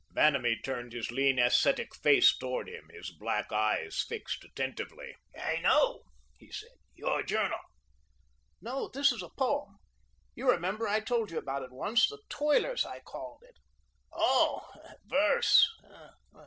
Vanamee 0.15 0.59
turned 0.63 0.93
his 0.93 1.11
lean 1.11 1.37
ascetic 1.37 1.93
face 1.93 2.35
toward 2.35 2.67
him, 2.67 2.89
his 2.91 3.11
black 3.11 3.51
eyes 3.51 4.01
fixed 4.09 4.43
attentively. 4.43 5.15
"I 5.39 5.57
know," 5.57 6.01
he 6.39 6.51
said, 6.51 6.71
"your 6.95 7.21
journal." 7.21 7.59
"No, 8.59 8.87
this 8.87 9.11
is 9.11 9.21
a 9.21 9.29
poem. 9.29 9.77
You 10.33 10.49
remember, 10.49 10.87
I 10.87 11.01
told 11.01 11.29
you 11.29 11.37
about 11.37 11.61
it 11.61 11.71
once. 11.71 12.07
'The 12.09 12.17
Toilers,' 12.29 12.83
I 12.83 13.01
called 13.01 13.43
it." 13.43 13.57
"Oh, 14.11 14.67
verse! 15.05 15.67